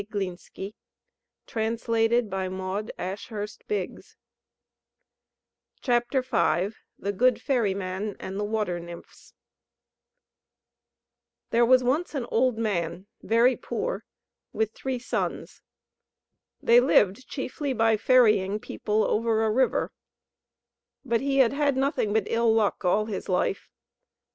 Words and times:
[Illustration: 0.01 0.73
THE 1.45 1.69
GOOD 1.69 1.79
FERRYMAN 1.79 2.89
CAPTURES 2.97 3.59
THE 3.67 3.85
MERMAID] 6.09 6.73
THE 7.03 7.11
GOOD 7.13 7.39
FERRYMAN 7.39 8.15
AND 8.19 8.39
THE 8.39 8.43
WATER 8.43 8.79
NYMPHS 8.79 9.35
There 11.51 11.65
was 11.67 11.83
once 11.83 12.15
an 12.15 12.25
old 12.31 12.57
man, 12.57 13.05
very 13.21 13.55
poor, 13.55 14.03
with 14.51 14.71
three 14.73 14.97
sons. 14.97 15.61
They 16.63 16.79
lived 16.79 17.27
chiefly 17.27 17.71
by 17.71 17.95
ferrying 17.95 18.59
people 18.59 19.03
over 19.03 19.43
a 19.43 19.51
river; 19.51 19.91
but 21.05 21.21
he 21.21 21.37
had 21.37 21.53
had 21.53 21.77
nothing 21.77 22.11
but 22.11 22.23
ill 22.25 22.51
luck 22.51 22.83
all 22.83 23.05
his 23.05 23.29
life. 23.29 23.69